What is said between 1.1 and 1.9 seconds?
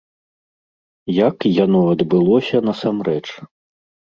Як яно